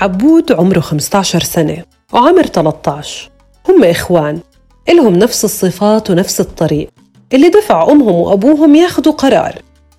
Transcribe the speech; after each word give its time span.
عبود 0.00 0.52
عمره 0.52 0.80
15 0.80 1.40
سنة 1.42 1.84
وعمر 2.12 2.46
13 2.46 3.30
هم 3.68 3.84
إخوان. 3.84 4.40
إلهم 4.88 5.16
نفس 5.16 5.44
الصفات 5.44 6.10
ونفس 6.10 6.40
الطريق. 6.40 6.90
اللي 7.32 7.48
دفع 7.48 7.90
أمهم 7.90 8.14
وأبوهم 8.14 8.74
ياخدوا 8.74 9.12
قرار. 9.12 9.54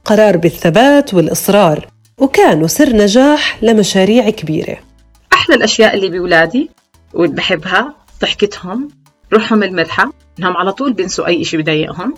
قرار 0.06 0.38
بالثبات 0.38 1.14
والإصرار. 1.14 1.88
وكانوا 2.18 2.68
سر 2.68 2.96
نجاح 2.96 3.64
لمشاريع 3.64 4.30
كبيرة. 4.30 4.78
أحلى 5.34 5.56
الأشياء 5.56 5.96
اللي 5.96 6.10
بولادي 6.10 6.70
واللي 7.14 7.36
بحبها 7.36 7.96
ضحكتهم 8.22 8.88
روحهم 9.34 9.64
المرحة 9.64 10.12
إنهم 10.40 10.58
على 10.58 10.72
طول 10.72 10.94
بينسوا 10.94 11.28
أي 11.28 11.42
إشي 11.42 11.58
بضايقهم 11.58 12.14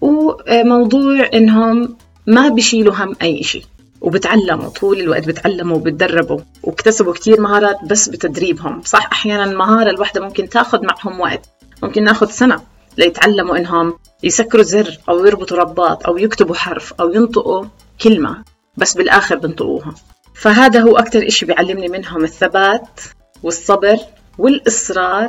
وموضوع 0.00 1.28
إنهم 1.34 1.96
ما 2.26 2.48
بيشيلوا 2.48 2.94
هم 2.94 3.16
أي 3.22 3.42
شيء 3.42 3.64
وبتعلموا 4.02 4.68
طول 4.68 5.00
الوقت 5.00 5.26
بتعلموا 5.26 5.76
وبتدربوا 5.76 6.40
واكتسبوا 6.62 7.12
كتير 7.12 7.40
مهارات 7.40 7.76
بس 7.84 8.08
بتدريبهم. 8.08 8.82
صح 8.84 9.08
أحيانا 9.12 9.44
المهارة 9.44 9.90
الواحدة 9.90 10.20
ممكن 10.20 10.48
تاخذ 10.48 10.78
معهم 10.84 11.20
وقت 11.20 11.48
ممكن 11.82 12.04
ناخذ 12.04 12.30
سنة 12.30 12.60
ليتعلموا 12.98 13.56
إنهم 13.56 13.94
يسكروا 14.22 14.62
زر 14.62 14.98
أو 15.08 15.26
يربطوا 15.26 15.56
رباط 15.56 16.06
أو 16.06 16.18
يكتبوا 16.18 16.54
حرف 16.54 16.92
أو 17.00 17.12
ينطقوا 17.14 17.64
كلمة 18.02 18.44
بس 18.76 18.94
بالآخر 18.94 19.36
بنطقوها 19.36 19.94
فهذا 20.34 20.80
هو 20.80 20.96
أكتر 20.96 21.26
إشي 21.26 21.46
بيعلمني 21.46 21.88
منهم 21.88 22.24
الثبات 22.24 23.00
والصبر 23.42 23.96
والإصرار 24.38 25.28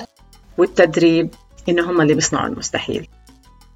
والتدريب 0.58 1.30
إنه 1.70 1.92
هم 1.92 2.02
اللي 2.02 2.14
بيصنعوا 2.14 2.48
المستحيل. 2.48 3.08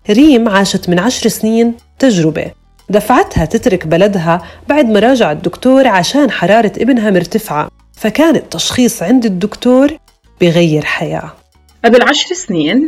ريم 0.09 0.49
عاشت 0.49 0.89
من 0.89 0.99
عشر 0.99 1.29
سنين 1.29 1.75
تجربة. 1.99 2.51
دفعتها 2.89 3.45
تترك 3.45 3.87
بلدها 3.87 4.43
بعد 4.67 4.85
ما 4.85 4.99
راجع 4.99 5.31
الدكتور 5.31 5.87
عشان 5.87 6.31
حرارة 6.31 6.71
ابنها 6.77 7.11
مرتفعة 7.11 7.69
فكان 7.93 8.35
التشخيص 8.35 9.03
عند 9.03 9.25
الدكتور 9.25 9.97
بغير 10.41 10.85
حياة. 10.85 11.31
قبل 11.85 12.01
عشر 12.01 12.35
سنين 12.35 12.87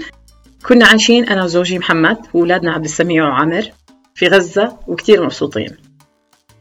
كنا 0.68 0.86
عايشين 0.86 1.30
أنا 1.30 1.44
وزوجي 1.44 1.80
محمد 1.80 2.18
وأولادنا 2.34 2.72
عبد 2.72 2.86
السميع 2.86 3.28
وعامر 3.28 3.72
في 4.16 4.28
غزة 4.28 4.78
وكتير 4.88 5.24
مبسوطين. 5.24 5.70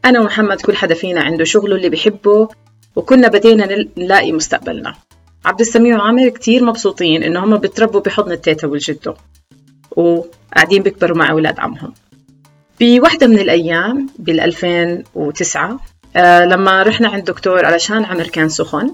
أنا 0.05 0.19
ومحمد 0.19 0.61
كل 0.61 0.75
حدا 0.75 0.93
فينا 0.93 1.21
عنده 1.21 1.43
شغله 1.43 1.75
اللي 1.75 1.89
بحبه 1.89 2.47
وكنا 2.95 3.27
بدينا 3.27 3.85
نلاقي 3.97 4.31
مستقبلنا. 4.31 4.95
عبد 5.45 5.59
السميع 5.59 5.97
وعامر 5.97 6.29
كتير 6.29 6.63
مبسوطين 6.63 7.23
إنه 7.23 7.43
هم 7.43 7.57
بتربوا 7.57 8.01
بحضن 8.01 8.31
التيتا 8.31 8.67
والجدو 8.67 9.13
وقاعدين 9.91 10.83
بيكبروا 10.83 11.17
مع 11.17 11.31
أولاد 11.31 11.59
عمهم. 11.59 11.93
بوحدة 12.79 13.27
من 13.27 13.39
الأيام 13.39 14.09
بال 14.19 14.39
2009 14.39 15.79
آه 16.15 16.45
لما 16.45 16.83
رحنا 16.83 17.07
عند 17.07 17.23
دكتور 17.23 17.65
علشان 17.65 18.05
عمر 18.05 18.27
كان 18.27 18.49
سخن. 18.49 18.93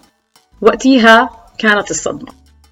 وقتيها 0.61 1.30
كانت 1.58 1.92
الصدمة. 1.92 2.31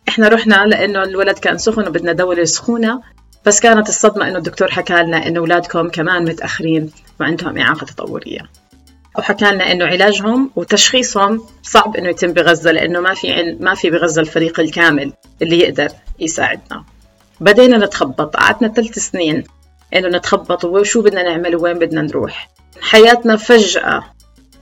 إحنا 0.10 0.28
رحنا 0.28 0.66
لأنه 0.66 1.04
الولد 1.04 1.38
كان 1.38 1.58
سخن 1.58 1.88
وبدنا 1.88 2.14
دولة 2.14 2.44
سخونة 2.44 3.02
بس 3.46 3.60
كانت 3.60 3.90
الصدمة 3.90 4.28
إنه 4.28 4.38
الدكتور 4.38 4.72
حكى 4.72 4.94
لنا 4.94 5.28
إنه 5.28 5.40
أولادكم 5.40 5.90
كمان 5.90 6.24
متأخرين 6.26 6.92
وعندهم 7.20 7.58
إعاقة 7.58 7.86
تطورية. 7.86 8.42
وحكى 9.18 9.46
لنا 9.46 9.72
إنه 9.72 9.86
علاجهم 9.86 10.52
وتشخيصهم 10.56 11.42
صعب 11.64 11.96
إنه 11.96 12.10
يتم 12.10 12.34
بغزة 12.34 12.72
لأنه 12.72 13.00
ما 13.00 13.14
في 13.14 13.58
ما 13.60 13.76
في 13.76 13.90
بغزة 13.90 14.22
الفريق 14.22 14.60
الكامل 14.60 15.14
اللي 15.42 15.60
يقدر 15.60 15.90
يساعدنا. 16.20 16.84
بدينا 17.40 17.78
نتخبط 17.78 18.36
قعدنا 18.36 18.74
ثلاث 18.74 19.00
سنين 19.00 19.44
إنه 19.96 20.08
نتخبط 20.08 20.66
وشو 20.66 21.02
بدنا 21.02 21.24
نعمل 21.24 21.56
وين 21.56 21.80
بدنا 21.80 22.02
نروح. 22.02 22.50
حياتنا 22.82 23.36
فجأة 23.36 24.04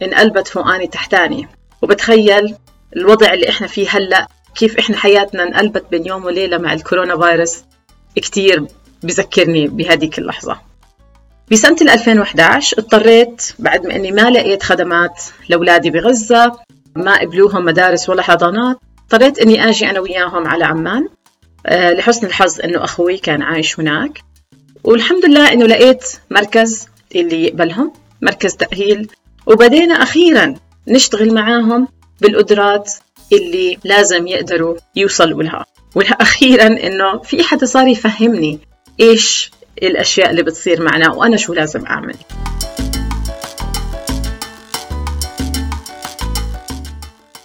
انقلبت 0.01 0.47
فوقاني 0.47 0.87
تحتاني. 0.87 1.47
وبتخيل 1.81 2.55
الوضع 2.95 3.33
اللي 3.33 3.49
إحنا 3.49 3.67
فيه 3.67 3.87
هلأ 3.89 4.27
كيف 4.55 4.77
إحنا 4.77 4.97
حياتنا 4.97 5.43
انقلبت 5.43 5.85
بين 5.91 6.05
يوم 6.05 6.25
وليلة 6.25 6.57
مع 6.57 6.73
الكورونا 6.73 7.17
فيروس 7.17 7.63
كتير 8.15 8.65
بذكرني 9.03 9.67
بهذيك 9.67 10.19
اللحظة. 10.19 10.59
بسنة 11.51 11.77
2011 11.81 12.79
اضطريت 12.79 13.51
بعد 13.59 13.87
ما 13.87 13.95
إني 13.95 14.11
ما 14.11 14.29
لقيت 14.29 14.63
خدمات 14.63 15.23
لأولادي 15.49 15.89
بغزة 15.89 16.51
ما 16.95 17.19
قبلوهم 17.19 17.65
مدارس 17.65 18.09
ولا 18.09 18.21
حضانات 18.21 18.77
اضطريت 19.03 19.39
إني 19.39 19.69
آجي 19.69 19.89
أنا 19.89 19.99
وياهم 19.99 20.47
على 20.47 20.65
عمان 20.65 21.09
أه 21.65 21.91
لحسن 21.91 22.27
الحظ 22.27 22.61
إنه 22.61 22.83
أخوي 22.83 23.17
كان 23.17 23.41
عايش 23.41 23.79
هناك. 23.79 24.21
والحمد 24.83 25.25
لله 25.25 25.53
إنه 25.53 25.65
لقيت 25.65 26.03
مركز 26.31 26.87
اللي 27.15 27.43
يقبلهم 27.45 27.93
مركز 28.21 28.55
تأهيل. 28.55 29.09
وبدينا 29.47 29.93
أخيرا 29.93 30.55
نشتغل 30.87 31.33
معاهم 31.33 31.87
بالقدرات 32.21 32.93
اللي 33.33 33.77
لازم 33.83 34.27
يقدروا 34.27 34.77
يوصلوا 34.95 35.43
لها. 35.43 35.65
وأخيرا 35.95 36.67
إنه 36.67 37.19
في 37.19 37.43
حدا 37.43 37.65
صار 37.65 37.87
يفهمني 37.87 38.59
إيش 38.99 39.51
الأشياء 39.83 40.29
اللي 40.29 40.43
بتصير 40.43 40.81
معنا 40.81 41.13
وأنا 41.13 41.37
شو 41.37 41.53
لازم 41.53 41.85
أعمل. 41.85 42.15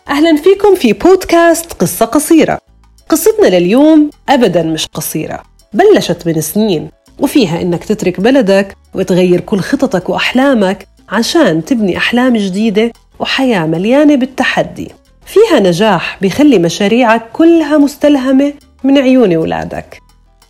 أهلا 0.08 0.36
فيكم 0.36 0.74
في 0.74 0.92
بودكاست 0.92 1.72
قصة 1.72 2.06
قصيرة. 2.06 2.60
قصتنا 3.08 3.47
لليوم 3.47 4.10
ابدا 4.28 4.62
مش 4.62 4.86
قصيرة 4.86 5.42
بلشت 5.72 6.26
من 6.26 6.41
سنين. 6.41 6.95
وفيها 7.19 7.62
إنك 7.62 7.84
تترك 7.84 8.21
بلدك 8.21 8.77
وتغير 8.94 9.41
كل 9.41 9.60
خططك 9.60 10.09
وأحلامك 10.09 10.88
عشان 11.09 11.65
تبني 11.65 11.97
أحلام 11.97 12.37
جديدة 12.37 12.93
وحياة 13.19 13.66
مليانة 13.66 14.16
بالتحدي. 14.16 14.91
فيها 15.27 15.60
نجاح 15.60 16.19
بيخلي 16.21 16.59
مشاريعك 16.59 17.22
كلها 17.32 17.78
مستلهمة 17.78 18.53
من 18.84 18.99
عيون 18.99 19.32
أولادك. 19.32 19.99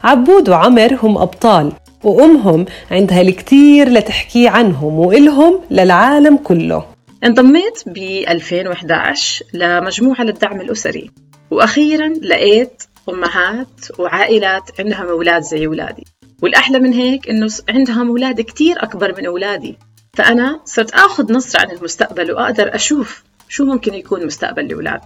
عبود 0.04 0.48
وعمر 0.48 0.98
هم 1.02 1.18
أبطال 1.18 1.72
وأمهم 2.04 2.66
عندها 2.90 3.20
الكثير 3.20 3.88
لتحكي 3.88 4.48
عنهم 4.48 4.98
وإلهم 4.98 5.60
للعالم 5.70 6.36
كله. 6.36 6.84
انضميت 7.24 7.82
ب 7.86 7.98
2011 8.28 9.44
لمجموعة 9.54 10.22
للدعم 10.22 10.60
الأسري 10.60 11.10
وأخيرا 11.50 12.08
لقيت 12.08 12.82
أمهات 13.08 13.98
وعائلات 13.98 14.70
عندهم 14.80 15.08
أولاد 15.08 15.42
زي 15.42 15.66
أولادي. 15.66 16.04
والأحلى 16.42 16.78
من 16.78 16.92
هيك 16.92 17.28
إنه 17.28 17.48
عندهم 17.68 18.08
أولاد 18.08 18.40
كتير 18.40 18.82
أكبر 18.82 19.14
من 19.18 19.26
أولادي. 19.26 19.78
فأنا 20.14 20.60
صرت 20.64 20.90
آخذ 20.90 21.32
نظرة 21.32 21.60
عن 21.60 21.70
المستقبل 21.70 22.32
وأقدر 22.32 22.74
أشوف 22.74 23.22
شو 23.48 23.64
ممكن 23.64 23.94
يكون 23.94 24.26
مستقبل 24.26 24.64
الأولاد. 24.64 25.00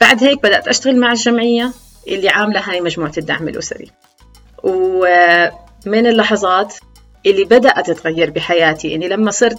بعد 0.00 0.24
هيك 0.24 0.42
بدأت 0.42 0.68
أشتغل 0.68 1.00
مع 1.00 1.12
الجمعية 1.12 1.72
اللي 2.08 2.28
عاملة 2.28 2.60
هاي 2.60 2.80
مجموعة 2.80 3.12
الدعم 3.18 3.48
الأسري. 3.48 3.90
ومن 4.62 6.06
اللحظات 6.06 6.74
اللي 7.26 7.44
بدأت 7.44 7.90
تتغير 7.90 8.30
بحياتي 8.30 8.94
إني 8.94 9.08
لما 9.08 9.30
صرت 9.30 9.58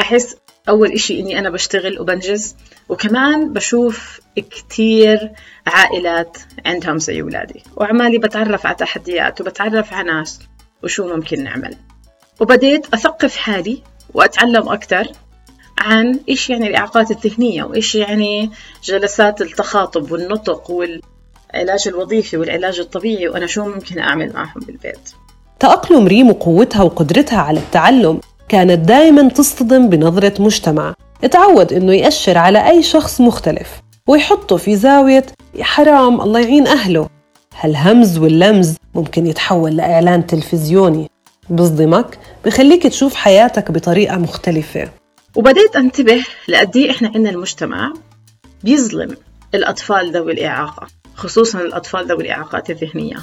أحس 0.00 0.36
أول 0.70 0.92
إشي 0.92 1.20
إني 1.20 1.38
أنا 1.38 1.50
بشتغل 1.50 2.00
وبنجز 2.00 2.56
وكمان 2.88 3.52
بشوف 3.52 4.20
كتير 4.36 5.30
عائلات 5.66 6.38
عندهم 6.66 6.98
زي 6.98 7.22
ولادي 7.22 7.62
وعمالي 7.76 8.18
بتعرف 8.18 8.66
على 8.66 8.76
تحديات 8.76 9.40
وبتعرف 9.40 9.92
على 9.92 10.12
ناس 10.12 10.40
وشو 10.82 11.16
ممكن 11.16 11.44
نعمل. 11.44 11.76
وبديت 12.40 12.86
أثقف 12.94 13.36
حالي 13.36 13.82
وأتعلم 14.14 14.68
أكثر 14.68 15.06
عن 15.78 16.20
إيش 16.28 16.50
يعني 16.50 16.66
الإعاقات 16.66 17.10
الذهنية 17.10 17.64
وإيش 17.64 17.94
يعني 17.94 18.50
جلسات 18.84 19.42
التخاطب 19.42 20.12
والنطق 20.12 20.70
والعلاج 20.70 21.88
الوظيفي 21.88 22.36
والعلاج 22.36 22.80
الطبيعي 22.80 23.28
وأنا 23.28 23.46
شو 23.46 23.64
ممكن 23.64 23.98
أعمل 23.98 24.32
معهم 24.32 24.60
بالبيت. 24.66 25.10
تأقلم 25.60 26.06
ريم 26.06 26.30
وقوتها 26.30 26.82
وقدرتها 26.82 27.38
على 27.38 27.60
التعلم. 27.60 28.20
كانت 28.50 28.88
دائما 28.88 29.28
تصطدم 29.28 29.88
بنظرة 29.88 30.42
مجتمع. 30.42 30.94
اتعود 31.24 31.72
إنه 31.72 31.92
يأشر 31.92 32.38
على 32.38 32.68
أي 32.68 32.82
شخص 32.82 33.20
مختلف 33.20 33.68
ويحطه 34.06 34.56
في 34.56 34.76
زاوية 34.76 35.26
حرام 35.60 36.20
الله 36.20 36.40
يعين 36.40 36.66
أهله. 36.66 37.08
هالهمز 37.60 38.18
واللمز 38.18 38.76
ممكن 38.94 39.26
يتحول 39.26 39.76
لإعلان 39.76 40.26
تلفزيوني؟ 40.26 41.10
بصدمك 41.50 42.18
بخليك 42.44 42.86
تشوف 42.86 43.14
حياتك 43.14 43.70
بطريقة 43.70 44.16
مختلفة. 44.16 44.88
وبديت 45.36 45.76
أنتبه 45.76 46.24
لقديه 46.48 46.90
إحنا 46.90 47.08
عندنا 47.14 47.30
المجتمع 47.30 47.92
بيظلم 48.64 49.16
الأطفال 49.54 50.12
ذوي 50.12 50.32
الإعاقة 50.32 50.86
خصوصا 51.14 51.60
الأطفال 51.60 52.06
ذوي 52.06 52.22
الإعاقات 52.22 52.70
الذهنية. 52.70 53.16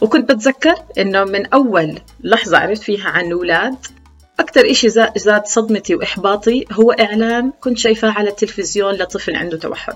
وكنت 0.00 0.32
بتذكر 0.32 0.74
إنه 0.98 1.24
من 1.24 1.46
أول 1.46 1.98
لحظة 2.20 2.58
عرفت 2.58 2.82
فيها 2.82 3.08
عن 3.08 3.26
الأولاد 3.26 3.76
أكثر 4.40 4.70
إشي 4.70 4.88
زاد 5.16 5.46
صدمتي 5.46 5.94
وإحباطي 5.94 6.64
هو 6.72 6.90
إعلان 6.90 7.52
كنت 7.60 7.78
شايفاه 7.78 8.10
على 8.10 8.30
التلفزيون 8.30 8.94
لطفل 8.94 9.36
عنده 9.36 9.58
توحد. 9.58 9.94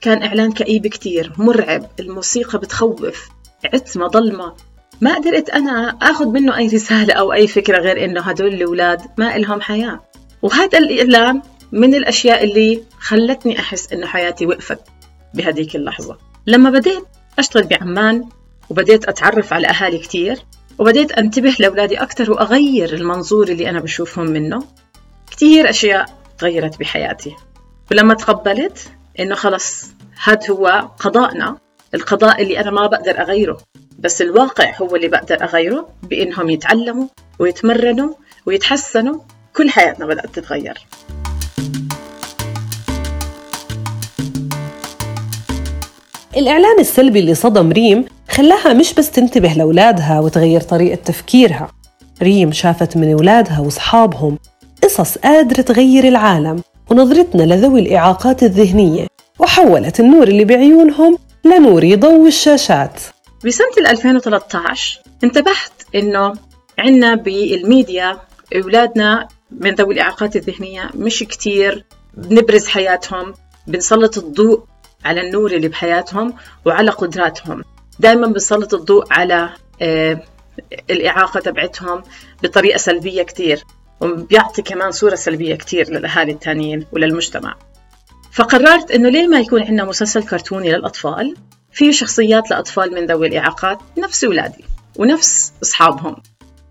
كان 0.00 0.22
إعلان 0.22 0.52
كئيب 0.52 0.86
كتير 0.86 1.32
مرعب 1.38 1.86
الموسيقى 2.00 2.58
بتخوف 2.58 3.28
عتمة 3.64 4.06
ضلمة 4.06 4.52
ما 5.00 5.14
قدرت 5.14 5.50
أنا 5.50 5.98
أخذ 6.02 6.26
منه 6.26 6.56
أي 6.56 6.66
رسالة 6.66 7.14
أو 7.14 7.32
أي 7.32 7.46
فكرة 7.46 7.78
غير 7.78 8.04
إنه 8.04 8.20
هدول 8.20 8.54
الأولاد 8.54 9.00
ما 9.18 9.36
إلهم 9.36 9.60
حياة. 9.60 10.00
وهذا 10.42 10.78
الإعلان 10.78 11.42
من 11.72 11.94
الأشياء 11.94 12.44
اللي 12.44 12.82
خلتني 12.98 13.58
أحس 13.58 13.92
إنه 13.92 14.06
حياتي 14.06 14.46
وقفت 14.46 14.78
بهذيك 15.34 15.76
اللحظة. 15.76 16.18
لما 16.46 16.70
بديت 16.70 17.04
أشتغل 17.38 17.64
بعمان 17.64 18.24
وبديت 18.70 19.04
أتعرف 19.08 19.52
على 19.52 19.66
أهالي 19.66 19.98
كتير 19.98 20.44
وبديت 20.78 21.12
أنتبه 21.12 21.56
لأولادي 21.58 22.02
أكثر 22.02 22.30
وأغير 22.30 22.94
المنظور 22.94 23.48
اللي 23.48 23.70
أنا 23.70 23.80
بشوفهم 23.80 24.26
منه. 24.26 24.62
كتير 25.30 25.70
أشياء 25.70 26.06
تغيرت 26.38 26.80
بحياتي. 26.80 27.36
ولما 27.90 28.14
تقبلت 28.14 28.92
إنه 29.20 29.34
خلص 29.34 29.86
هذا 30.24 30.50
هو 30.50 30.88
قضاءنا 30.98 31.56
القضاء 31.94 32.42
اللي 32.42 32.60
أنا 32.60 32.70
ما 32.70 32.86
بقدر 32.86 33.20
أغيره 33.20 33.60
بس 33.98 34.22
الواقع 34.22 34.76
هو 34.76 34.96
اللي 34.96 35.08
بقدر 35.08 35.42
أغيره 35.42 35.88
بإنهم 36.02 36.50
يتعلموا 36.50 37.06
ويتمرنوا 37.38 38.14
ويتحسنوا 38.46 39.20
كل 39.56 39.70
حياتنا 39.70 40.06
بدأت 40.06 40.34
تتغير. 40.34 40.78
الإعلان 46.36 46.80
السلبي 46.80 47.18
اللي 47.18 47.34
صدم 47.34 47.72
ريم 47.72 48.04
خلاها 48.30 48.72
مش 48.72 48.94
بس 48.94 49.10
تنتبه 49.10 49.48
لأولادها 49.48 50.20
وتغير 50.20 50.60
طريقة 50.60 50.94
تفكيرها. 50.94 51.70
ريم 52.22 52.52
شافت 52.52 52.96
من 52.96 53.12
أولادها 53.12 53.60
وأصحابهم 53.60 54.38
قصص 54.82 55.18
قادرة 55.18 55.60
تغير 55.62 56.08
العالم 56.08 56.62
ونظرتنا 56.90 57.42
لذوي 57.42 57.80
الإعاقات 57.80 58.42
الذهنية 58.42 59.06
وحولت 59.38 60.00
النور 60.00 60.28
اللي 60.28 60.44
بعيونهم 60.44 61.18
لنور 61.44 61.84
يضوي 61.84 62.28
الشاشات. 62.28 63.00
بسنة 63.44 63.90
2013 63.90 65.00
انتبهت 65.24 65.72
إنه 65.94 66.32
عنا 66.78 67.14
بالميديا 67.14 68.18
أولادنا 68.56 69.28
من 69.60 69.74
ذوي 69.74 69.94
الإعاقات 69.94 70.36
الذهنية 70.36 70.90
مش 70.94 71.18
كتير 71.18 71.84
بنبرز 72.14 72.66
حياتهم 72.66 73.34
بنسلط 73.66 74.18
الضوء 74.18 74.60
على 75.04 75.20
النور 75.20 75.52
اللي 75.52 75.68
بحياتهم 75.68 76.34
وعلى 76.64 76.90
قدراتهم. 76.90 77.64
دائما 77.98 78.26
بنسلط 78.26 78.74
الضوء 78.74 79.04
على 79.10 79.50
آه، 79.82 80.22
الإعاقة 80.90 81.40
تبعتهم 81.40 82.02
بطريقة 82.42 82.76
سلبية 82.76 83.22
كتير 83.22 83.64
وبيعطي 84.00 84.62
كمان 84.62 84.90
صورة 84.90 85.14
سلبية 85.14 85.54
كتير 85.54 85.90
للأهالي 85.90 86.32
التانيين 86.32 86.86
وللمجتمع. 86.92 87.56
فقررت 88.32 88.90
إنه 88.90 89.08
ليه 89.08 89.28
ما 89.28 89.40
يكون 89.40 89.62
عندنا 89.62 89.84
مسلسل 89.84 90.22
كرتوني 90.22 90.72
للأطفال؟ 90.72 91.36
فيه 91.72 91.92
شخصيات 91.92 92.50
لأطفال 92.50 92.94
من 92.94 93.06
ذوي 93.06 93.26
الإعاقات 93.26 93.78
نفس 93.98 94.24
أولادي 94.24 94.64
ونفس 94.98 95.52
أصحابهم. 95.62 96.16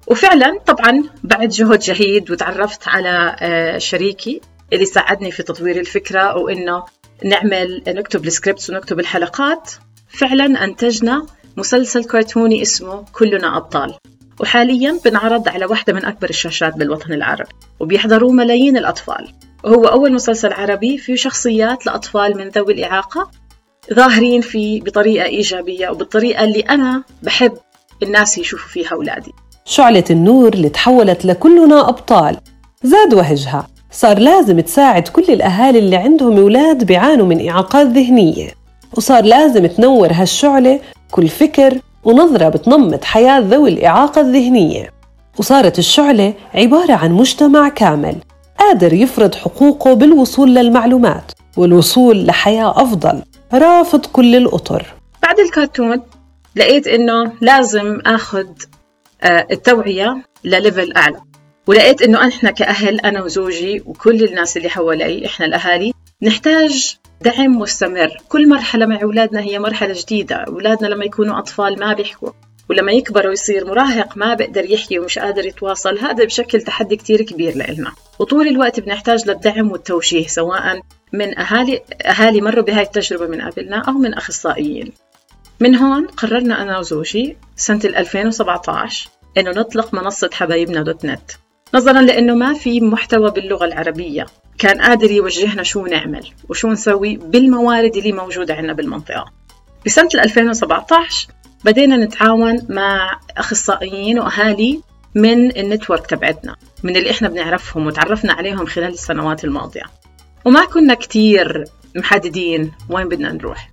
وفعلا 0.07 0.59
طبعا 0.65 1.03
بعد 1.23 1.49
جهد 1.49 1.79
جهيد 1.79 2.31
وتعرفت 2.31 2.87
على 2.87 3.35
آه، 3.39 3.77
شريكي 3.77 4.41
اللي 4.73 4.85
ساعدني 4.85 5.31
في 5.31 5.43
تطوير 5.43 5.79
الفكرة 5.79 6.37
وإنه 6.37 6.83
نعمل 7.25 7.83
نكتب 7.87 8.25
السكريبتس 8.25 8.69
ونكتب 8.69 8.99
الحلقات. 8.99 9.71
فعلا 10.09 10.63
أنتجنا 10.63 11.25
مسلسل 11.57 12.03
كرتوني 12.03 12.61
اسمه 12.61 13.05
كلنا 13.13 13.57
أبطال. 13.57 13.93
وحاليا 14.39 14.99
بنعرض 15.05 15.49
على 15.49 15.65
واحدة 15.65 15.93
من 15.93 16.05
أكبر 16.05 16.29
الشاشات 16.29 16.75
بالوطن 16.75 17.13
العربي 17.13 17.49
وبيحضروه 17.79 18.31
ملايين 18.31 18.77
الأطفال. 18.77 19.33
وهو 19.63 19.85
أول 19.85 20.13
مسلسل 20.13 20.53
عربي 20.53 20.97
فيه 20.97 21.15
شخصيات 21.15 21.85
لأطفال 21.85 22.37
من 22.37 22.49
ذوي 22.49 22.73
الإعاقة 22.73 23.31
ظاهرين 23.93 24.41
فيه 24.41 24.81
بطريقة 24.81 25.25
إيجابية 25.25 25.89
وبالطريقة 25.89 26.43
اللي 26.43 26.59
أنا 26.59 27.03
بحب 27.23 27.53
الناس 28.03 28.37
يشوفوا 28.37 28.69
فيها 28.69 28.89
أولادي. 28.93 29.31
شعلة 29.65 30.03
النور 30.09 30.53
اللي 30.53 30.69
تحولت 30.69 31.25
لكلنا 31.25 31.89
أبطال 31.89 32.37
زاد 32.83 33.13
وهجها. 33.13 33.67
صار 33.91 34.19
لازم 34.19 34.59
تساعد 34.59 35.07
كل 35.07 35.23
الأهالي 35.29 35.79
اللي 35.79 35.95
عندهم 35.95 36.37
أولاد 36.37 36.83
بيعانوا 36.83 37.25
من 37.25 37.49
إعاقات 37.49 37.87
ذهنية. 37.87 38.49
وصار 38.97 39.23
لازم 39.23 39.65
تنور 39.65 40.09
هالشعلة 40.11 40.79
كل 41.11 41.27
فكر 41.27 41.79
ونظرة 42.03 42.49
بتنمط 42.49 43.03
حياة 43.03 43.39
ذوي 43.39 43.69
الإعاقة 43.69 44.21
الذهنية. 44.21 44.89
وصارت 45.39 45.79
الشعلة 45.79 46.33
عبارة 46.53 46.93
عن 46.93 47.11
مجتمع 47.11 47.69
كامل 47.69 48.15
قادر 48.59 48.93
يفرض 48.93 49.35
حقوقه 49.35 49.93
بالوصول 49.93 50.55
للمعلومات 50.55 51.31
والوصول 51.57 52.25
لحياة 52.25 52.81
أفضل 52.81 53.21
رافض 53.53 54.05
كل 54.05 54.35
الأطر. 54.35 54.85
بعد 55.23 55.39
الكرتون 55.39 56.01
لقيت 56.55 56.87
إنه 56.87 57.31
لازم 57.41 57.99
أخذ 58.05 58.47
آه، 59.23 59.47
التوعية 59.51 60.23
لليفل 60.43 60.93
أعلى. 60.97 61.30
ولقيت 61.67 62.01
إنه 62.01 62.27
إحنا 62.27 62.51
كأهل 62.51 62.99
أنا 62.99 63.23
وزوجي 63.23 63.83
وكل 63.85 64.23
الناس 64.23 64.57
اللي 64.57 64.69
حوالي 64.69 65.25
إحنا 65.25 65.45
الأهالي 65.45 65.93
نحتاج 66.21 66.97
دعم 67.21 67.59
مستمر. 67.59 68.17
كل 68.29 68.49
مرحلة 68.49 68.85
مع 68.85 69.01
أولادنا 69.03 69.41
هي 69.41 69.59
مرحلة 69.59 69.93
جديدة. 69.97 70.35
أولادنا 70.35 70.87
لما 70.87 71.05
يكونوا 71.05 71.39
أطفال 71.39 71.79
ما 71.79 71.93
بيحكوا. 71.93 72.29
ولما 72.69 72.91
يكبر 72.91 73.27
ويصير 73.27 73.65
مراهق 73.65 74.17
ما 74.17 74.33
بيقدر 74.33 74.71
يحكي 74.71 74.99
ومش 74.99 75.19
قادر 75.19 75.45
يتواصل. 75.45 75.99
هذا 75.99 76.25
بشكل 76.25 76.61
تحدي 76.61 76.95
كتير 76.95 77.21
كبير 77.21 77.57
لإلنا. 77.57 77.91
وطول 78.19 78.47
الوقت 78.47 78.79
بنحتاج 78.79 79.27
للدعم 79.27 79.71
والتوجيه 79.71 80.27
سواء 80.27 80.81
من 81.13 81.39
أهالي 81.39 81.81
أهالي 82.05 82.41
مروا 82.41 82.63
بهاي 82.63 82.83
التجربة 82.83 83.27
من 83.27 83.41
قبلنا 83.41 83.77
أو 83.77 83.91
من 83.91 84.13
أخصائيين. 84.13 84.91
من 85.59 85.75
هون 85.75 86.07
قررنا 86.07 86.61
أنا 86.61 86.79
وزوجي 86.79 87.37
سنة 87.55 87.81
2017 87.85 89.09
إنه 89.37 89.51
نطلق 89.51 89.93
منصة 89.93 90.29
حبايبنا 90.33 90.81
دوت 90.81 91.05
نت. 91.05 91.31
نظرا 91.73 92.01
لأنه 92.01 92.35
ما 92.35 92.53
في 92.53 92.81
محتوى 92.81 93.31
باللغة 93.31 93.65
العربية. 93.65 94.25
كان 94.57 94.81
قادر 94.81 95.11
يوجهنا 95.11 95.63
شو 95.63 95.85
نعمل 95.85 96.27
وشو 96.49 96.71
نسوي 96.71 97.17
بالموارد 97.17 97.97
اللي 97.97 98.11
موجودة 98.11 98.53
عندنا 98.53 98.73
بالمنطقة. 98.73 99.25
بسنة 99.85 100.09
2017 100.15 101.27
بدينا 101.65 101.97
نتعاون 101.97 102.59
مع 102.69 103.19
أخصائيين 103.37 104.19
وأهالي 104.19 104.81
من 105.15 105.57
النتورك 105.57 106.07
تبعتنا 106.07 106.55
من 106.83 106.95
اللي 106.95 107.11
إحنا 107.11 107.29
بنعرفهم 107.29 107.87
وتعرفنا 107.87 108.33
عليهم 108.33 108.65
خلال 108.65 108.93
السنوات 108.93 109.43
الماضية. 109.43 109.83
وما 110.45 110.65
كنا 110.65 110.93
كتير 110.93 111.65
محددين 111.95 112.71
وين 112.89 113.09
بدنا 113.09 113.31
نروح. 113.31 113.71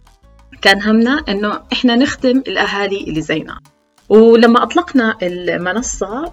كان 0.62 0.82
همنا 0.82 1.24
إنه 1.28 1.60
إحنا 1.72 1.96
نخدم 1.96 2.42
الأهالي 2.48 3.00
اللي 3.00 3.20
زينا. 3.20 3.58
ولما 4.08 4.62
أطلقنا 4.62 5.16
المنصة 5.22 6.32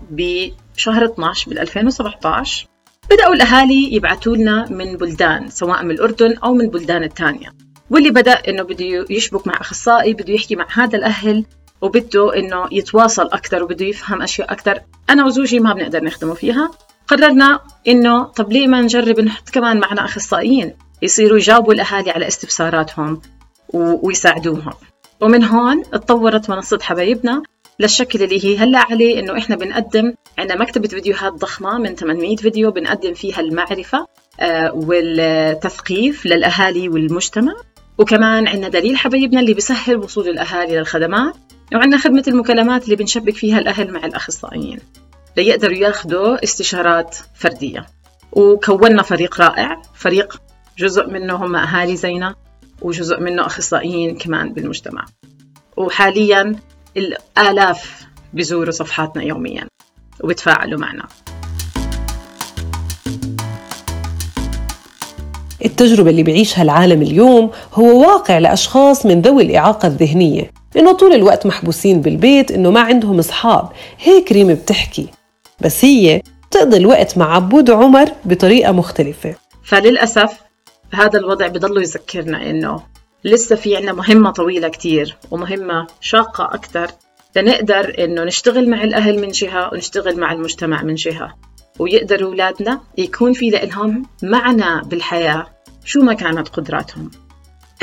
بشهر 0.75 1.05
12 1.05 1.49
بال 1.49 1.59
2017 1.59 2.67
بدأوا 3.09 3.33
الأهالي 3.33 3.95
يبعثوا 3.95 4.35
لنا 4.35 4.65
من 4.69 4.97
بلدان 4.97 5.49
سواء 5.49 5.83
من 5.83 5.91
الأردن 5.91 6.37
أو 6.37 6.53
من 6.53 6.61
البلدان 6.61 7.03
الثانية 7.03 7.53
واللي 7.89 8.09
بدأ 8.09 8.31
إنه 8.31 8.63
بده 8.63 9.05
يشبك 9.09 9.47
مع 9.47 9.53
أخصائي 9.61 10.13
بده 10.13 10.33
يحكي 10.33 10.55
مع 10.55 10.67
هذا 10.73 10.97
الأهل 10.97 11.45
وبده 11.81 12.35
إنه 12.39 12.67
يتواصل 12.71 13.25
أكثر 13.25 13.63
وبده 13.63 13.85
يفهم 13.85 14.21
أشياء 14.21 14.51
أكثر. 14.51 14.79
أنا 15.09 15.25
وزوجي 15.25 15.59
ما 15.59 15.73
بنقدر 15.73 16.03
نخدمه 16.03 16.33
فيها. 16.33 16.71
قررنا 17.07 17.59
إنه 17.87 18.23
طب 18.23 18.51
ليه 18.51 18.67
ما 18.67 18.81
نجرب 18.81 19.19
نحط 19.19 19.49
كمان 19.49 19.79
معنا 19.79 20.05
أخصائيين؟ 20.05 20.73
يصيروا 21.01 21.37
يجاوبوا 21.37 21.73
الأهالي 21.73 22.11
على 22.11 22.27
استفساراتهم 22.27 23.21
ويساعدوهم. 23.73 24.73
ومن 25.21 25.43
هون 25.43 25.83
اتطورت 25.93 26.49
منصة 26.49 26.79
حبايبنا. 26.81 27.43
للشكل 27.79 28.23
اللي 28.23 28.45
هي 28.45 28.57
هلا 28.57 28.79
عليه 28.79 29.19
إنه 29.19 29.37
إحنا 29.37 29.55
بنقدم 29.55 30.13
عندنا 30.37 30.61
مكتبة 30.61 30.87
فيديوهات 30.87 31.33
ضخمة 31.33 31.77
من 31.77 31.95
800 31.95 32.35
فيديو 32.35 32.71
بنقدم 32.71 33.13
فيها 33.13 33.39
المعرفة 33.39 34.07
آه، 34.39 34.71
والتثقيف 34.73 36.25
للأهالي 36.25 36.89
والمجتمع. 36.89 37.55
وكمان 37.97 38.47
عندنا 38.47 38.67
دليل 38.69 38.97
حبايبنا 38.97 39.39
اللي 39.39 39.53
بيسهل 39.53 39.97
وصول 39.97 40.29
الأهالي 40.29 40.77
للخدمات. 40.77 41.35
وعندنا 41.73 41.97
خدمة 41.97 42.23
المكالمات 42.27 42.85
اللي 42.85 42.95
بنشبك 42.95 43.35
فيها 43.35 43.59
الأهل 43.59 43.91
مع 43.91 44.05
الأخصائيين. 44.05 44.79
ليقدروا 45.37 45.77
ياخذوا 45.77 46.43
استشارات 46.43 47.17
فردية. 47.35 47.85
وكونا 48.31 49.03
فريق 49.03 49.41
رائع 49.41 49.81
فريق 49.95 50.41
جزء 50.77 51.07
منه 51.07 51.35
هم 51.35 51.55
أهالي 51.55 51.95
زينا 51.95 52.35
وجزء 52.81 53.19
منه 53.19 53.45
أخصائيين 53.45 54.17
كمان 54.17 54.53
بالمجتمع. 54.53 55.05
وحاليا 55.77 56.55
الآلاف 56.97 58.07
بيزوروا 58.33 58.71
صفحاتنا 58.71 59.23
يوميا 59.23 59.67
وبتفاعلوا 60.23 60.79
معنا. 60.79 61.07
التجربة 65.65 66.09
اللي 66.09 66.23
بيعيشها 66.23 66.61
العالم 66.61 67.01
اليوم 67.01 67.51
هو 67.73 68.01
واقع 68.01 68.37
لأشخاص 68.37 69.05
من 69.05 69.21
ذوي 69.21 69.43
الإعاقة 69.43 69.87
الذهنية 69.87 70.51
إنه 70.77 70.91
طول 70.91 71.13
الوقت 71.13 71.45
محبوسين 71.45 72.01
بالبيت 72.01 72.51
إنه 72.51 72.71
ما 72.71 72.79
عندهم 72.79 73.19
أصحاب. 73.19 73.69
هيك 73.99 74.31
ريم 74.31 74.53
بتحكي. 74.53 75.07
بس 75.61 75.85
هي 75.85 76.21
تقضي 76.51 76.77
الوقت 76.77 77.17
مع 77.17 77.35
عبود 77.35 77.69
عمر 77.69 78.11
بطريقة 78.25 78.71
مختلفة. 78.71 79.35
فللأسف 79.63 80.39
هذا 80.93 81.19
الوضع 81.19 81.47
بضله 81.47 81.81
يذكرنا 81.81 82.49
إنه 82.49 82.81
لسه 83.25 83.55
في 83.55 83.77
عنا 83.77 83.93
مهمة 83.93 84.31
طويلة 84.31 84.67
كتير 84.67 85.17
ومهمة 85.31 85.87
شاقة 86.01 86.43
أكثر 86.43 86.87
لنقدر 87.35 87.95
إنه 87.99 88.23
نشتغل 88.23 88.69
مع 88.69 88.83
الأهل 88.83 89.21
من 89.21 89.31
جهة 89.31 89.69
ونشتغل 89.73 90.19
مع 90.19 90.31
المجتمع 90.31 90.83
من 90.83 90.95
جهة. 90.95 91.35
ويقدروا 91.79 92.29
أولادنا 92.29 92.81
يكون 92.97 93.33
في 93.33 93.49
لهم 93.49 94.05
معنى 94.23 94.81
بالحياة 94.87 95.47
شو 95.85 96.01
ما 96.01 96.13
كانت 96.13 96.47
قدراتهم. 96.49 97.11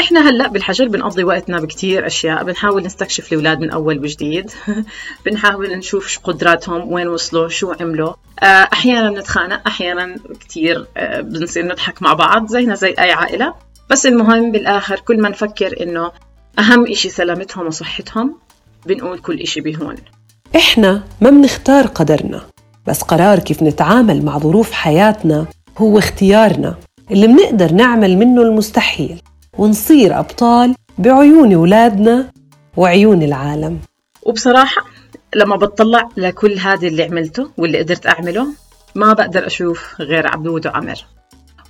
إحنا 0.00 0.28
هلأ 0.28 0.48
بالحجر 0.48 0.88
بنقضي 0.88 1.24
وقتنا 1.24 1.60
بكتير 1.60 2.06
أشياء. 2.06 2.44
بنحاول 2.44 2.82
نستكشف 2.82 3.32
الأولاد 3.32 3.60
من 3.60 3.70
أول 3.70 3.98
وجديد. 3.98 4.50
بنحاول 5.26 5.78
نشوف 5.78 6.08
شو 6.08 6.20
قدراتهم 6.20 6.92
وين 6.92 7.08
وصلوا 7.08 7.48
شو 7.48 7.72
عملوا. 7.80 8.12
آه، 8.42 8.68
أحيانا 8.72 9.20
نتخانق 9.20 9.66
أحيانا 9.66 10.16
كتير 10.40 10.86
آه، 10.96 11.20
بنصير 11.20 11.66
نضحك 11.66 12.02
مع 12.02 12.12
بعض 12.12 12.46
زينا 12.46 12.74
زي 12.74 12.94
أي 12.98 13.12
عائلة. 13.12 13.71
بس 13.90 14.06
المهم 14.06 14.52
بالآخر 14.52 15.00
كل 15.00 15.20
ما 15.20 15.28
نفكر 15.28 15.82
إنه 15.82 16.12
أهم 16.58 16.86
إشي 16.86 17.08
سلامتهم 17.08 17.66
وصحتهم 17.66 18.34
بنقول 18.86 19.18
كل 19.18 19.40
إشي 19.40 19.60
بيهون 19.60 19.96
إحنا 20.56 21.02
ما 21.20 21.30
بنختار 21.30 21.86
قدرنا 21.86 22.40
بس 22.86 23.02
قرار 23.02 23.38
كيف 23.38 23.62
نتعامل 23.62 24.24
مع 24.24 24.38
ظروف 24.38 24.72
حياتنا 24.72 25.46
هو 25.78 25.98
اختيارنا. 25.98 26.76
اللي 27.10 27.26
بنقدر 27.26 27.72
نعمل 27.72 28.16
منه 28.16 28.42
المستحيل 28.42 29.22
ونصير 29.58 30.18
أبطال 30.18 30.74
بعيون 30.98 31.52
أولادنا 31.52 32.30
وعيون 32.76 33.22
العالم. 33.22 33.78
وبصراحة 34.22 34.82
لما 35.34 35.56
بطلع 35.56 36.08
لكل 36.16 36.58
هذا 36.58 36.88
اللي 36.88 37.02
عملته 37.02 37.50
واللي 37.58 37.78
قدرت 37.78 38.06
أعمله 38.06 38.46
ما 38.94 39.12
بقدر 39.12 39.46
أشوف 39.46 39.94
غير 40.00 40.26
عبود 40.26 40.66
وعمر. 40.66 41.04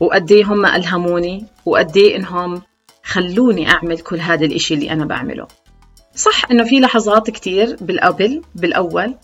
وقدي 0.02 0.42
هم 0.42 0.66
ألهموني 0.66 1.46
وقدي 1.64 2.16
إنهم 2.16 2.62
خلوني 3.04 3.70
أعمل 3.70 3.98
كل 3.98 4.20
هذا 4.20 4.44
الإشي 4.44 4.74
اللي 4.74 4.90
أنا 4.90 5.04
بعمله. 5.04 5.48
صح 6.14 6.50
إنه 6.50 6.64
في 6.64 6.80
لحظات 6.80 7.30
كتير 7.30 7.76
بالقبل 7.80 8.42
بالأول 8.54 9.14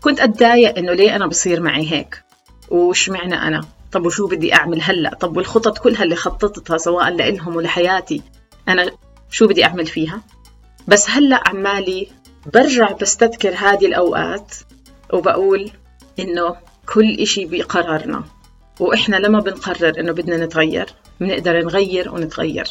كنت 0.00 0.20
أتضايق 0.20 0.78
إنه 0.78 0.92
ليه 0.92 1.16
أنا 1.16 1.26
بصير 1.26 1.60
معي 1.60 1.92
هيك؟ 1.92 2.22
وش 2.70 3.10
معنى 3.10 3.34
أنا؟ 3.34 3.60
طب 3.92 4.06
وشو 4.06 4.26
بدي 4.26 4.54
أعمل 4.54 4.82
هلأ؟ 4.82 5.14
طب 5.14 5.36
والخطط 5.36 5.78
كلها 5.78 6.02
اللي 6.02 6.16
خططتها 6.16 6.78
سواء 6.78 7.10
لإلهم 7.10 7.56
ولحياتي 7.56 8.22
أنا 8.68 8.90
شو 9.30 9.46
بدي 9.46 9.64
أعمل 9.64 9.86
فيها؟ 9.86 10.20
بس 10.88 11.10
هلأ 11.10 11.40
عمالي 11.48 12.08
برجع 12.54 12.92
بستذكر 12.92 13.54
هذه 13.54 13.86
الأوقات 13.86 14.54
وبقول 15.12 15.70
إنه 16.18 16.56
كل 16.94 17.16
إشي 17.20 17.44
بقرارنا. 17.44 18.24
وإحنا 18.80 19.16
لما 19.16 19.40
بنقرر 19.40 20.00
إنه 20.00 20.12
بدنا 20.12 20.36
نتغير 20.36 20.86
بنقدر 21.20 21.62
نغير 21.62 22.14
ونتغير. 22.14 22.66